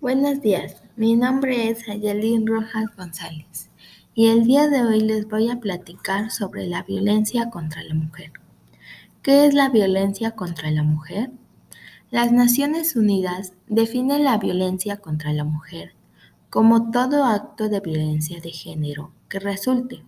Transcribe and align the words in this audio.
Buenos 0.00 0.40
días, 0.40 0.80
mi 0.94 1.16
nombre 1.16 1.70
es 1.70 1.88
Ayelín 1.88 2.46
Rojas 2.46 2.84
González 2.96 3.68
y 4.14 4.28
el 4.28 4.44
día 4.44 4.68
de 4.68 4.84
hoy 4.84 5.00
les 5.00 5.28
voy 5.28 5.50
a 5.50 5.58
platicar 5.58 6.30
sobre 6.30 6.68
la 6.68 6.84
violencia 6.84 7.50
contra 7.50 7.82
la 7.82 7.94
mujer. 7.94 8.30
¿Qué 9.22 9.44
es 9.44 9.54
la 9.54 9.70
violencia 9.70 10.30
contra 10.30 10.70
la 10.70 10.84
mujer? 10.84 11.32
Las 12.12 12.30
Naciones 12.30 12.94
Unidas 12.94 13.54
definen 13.66 14.22
la 14.22 14.38
violencia 14.38 14.98
contra 14.98 15.32
la 15.32 15.42
mujer 15.42 15.94
como 16.48 16.92
todo 16.92 17.24
acto 17.24 17.68
de 17.68 17.80
violencia 17.80 18.40
de 18.40 18.52
género 18.52 19.10
que 19.28 19.40
resulte 19.40 20.04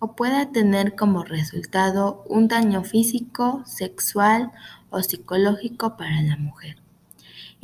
o 0.00 0.16
pueda 0.16 0.50
tener 0.50 0.96
como 0.96 1.22
resultado 1.22 2.24
un 2.28 2.48
daño 2.48 2.82
físico, 2.82 3.62
sexual 3.66 4.50
o 4.90 5.00
psicológico 5.00 5.96
para 5.96 6.20
la 6.22 6.36
mujer. 6.36 6.81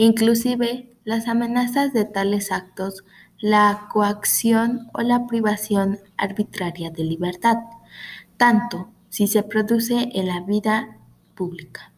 Inclusive, 0.00 0.96
las 1.02 1.26
amenazas 1.26 1.92
de 1.92 2.04
tales 2.04 2.52
actos, 2.52 3.04
la 3.40 3.88
coacción 3.92 4.88
o 4.94 5.00
la 5.00 5.26
privación 5.26 5.98
arbitraria 6.16 6.90
de 6.90 7.02
libertad, 7.02 7.56
tanto 8.36 8.92
si 9.08 9.26
se 9.26 9.42
produce 9.42 10.08
en 10.14 10.28
la 10.28 10.40
vida 10.40 10.98
pública. 11.34 11.92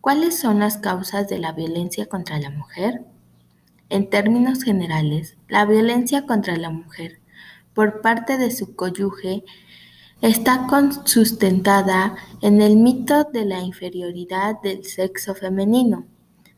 ¿Cuáles 0.00 0.38
son 0.38 0.60
las 0.60 0.78
causas 0.78 1.28
de 1.28 1.38
la 1.38 1.52
violencia 1.52 2.06
contra 2.06 2.38
la 2.38 2.48
mujer? 2.48 3.04
En 3.90 4.08
términos 4.08 4.62
generales, 4.62 5.36
la 5.46 5.66
violencia 5.66 6.24
contra 6.24 6.56
la 6.56 6.70
mujer 6.70 7.20
por 7.74 8.00
parte 8.00 8.38
de 8.38 8.50
su 8.50 8.74
cónyuge 8.74 9.44
está 10.22 10.66
sustentada 11.04 12.16
en 12.40 12.62
el 12.62 12.76
mito 12.76 13.24
de 13.24 13.44
la 13.44 13.60
inferioridad 13.60 14.62
del 14.62 14.86
sexo 14.86 15.34
femenino, 15.34 16.06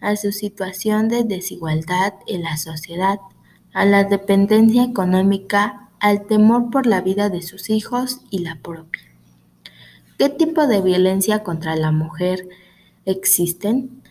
a 0.01 0.17
su 0.17 0.33
situación 0.33 1.09
de 1.09 1.25
desigualdad 1.25 2.15
en 2.27 2.43
la 2.43 2.57
sociedad, 2.57 3.19
a 3.73 3.85
la 3.85 4.05
dependencia 4.05 4.85
económica, 4.85 5.89
al 6.01 6.27
temor 6.27 6.71
por 6.71 6.87
la 6.87 7.01
vida 7.01 7.31
de 7.31 7.43
sus 7.43 7.71
hijos 7.71 8.21
y 8.31 8.41
la 8.41 8.57
propia. 8.57 9.03
¿Qué 10.19 10.29
tipo 10.29 10.67
de 10.67 10.81
violencia 10.81 11.43
contra 11.43 11.77
la 11.77 11.93
mujer 11.93 12.49
existen? 13.05 14.03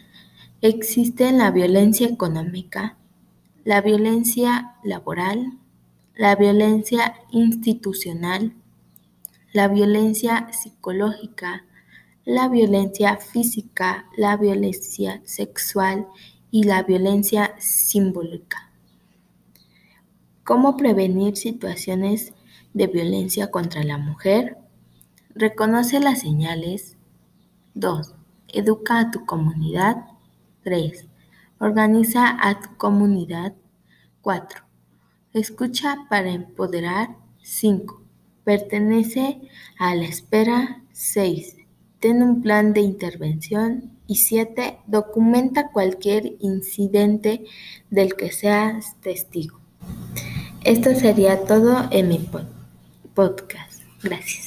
Existen 0.61 1.37
la 1.37 1.51
violencia 1.51 2.07
económica, 2.07 2.95
la 3.63 3.81
violencia 3.81 4.75
laboral, 4.83 5.53
la 6.15 6.35
violencia 6.35 7.15
institucional, 7.31 8.53
la 9.51 9.67
violencia 9.67 10.47
psicológica, 10.53 11.65
la 12.25 12.49
violencia 12.49 13.17
física, 13.17 14.07
la 14.17 14.35
violencia 14.35 15.21
sexual 15.25 16.07
y 16.49 16.63
la 16.63 16.81
violencia 16.81 17.53
simbólica. 17.59 18.71
¿Cómo 20.43 20.75
prevenir 20.75 21.37
situaciones 21.37 22.33
de 22.73 22.87
violencia 22.87 23.51
contra 23.51 23.83
la 23.83 23.99
mujer? 23.99 24.57
Reconoce 25.35 25.99
las 25.99 26.21
señales. 26.21 26.97
2. 27.75 28.15
Educa 28.47 28.99
a 28.99 29.11
tu 29.11 29.25
comunidad. 29.25 30.05
3. 30.63 31.05
Organiza 31.59 32.37
a 32.41 32.59
tu 32.59 32.75
comunidad. 32.77 33.53
4. 34.21 34.61
Escucha 35.33 36.07
para 36.09 36.31
empoderar. 36.31 37.17
5. 37.43 38.01
Pertenece 38.43 39.41
a 39.77 39.93
la 39.93 40.05
espera. 40.05 40.81
6. 40.91 41.64
Ten 41.99 42.21
un 42.21 42.41
plan 42.41 42.73
de 42.73 42.81
intervención. 42.81 43.91
Y 44.07 44.17
7. 44.17 44.77
Documenta 44.85 45.71
cualquier 45.71 46.33
incidente 46.39 47.43
del 47.89 48.15
que 48.15 48.31
seas 48.31 48.95
testigo. 49.01 49.59
Esto 50.63 50.93
sería 50.93 51.43
todo 51.45 51.87
en 51.91 52.09
mi 52.09 52.29
podcast. 53.15 53.81
Gracias. 54.03 54.44